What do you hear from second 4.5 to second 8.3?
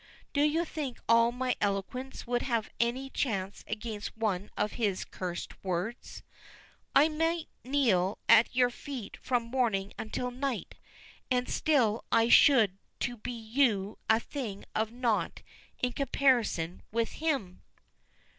of his cursed words? I might kneel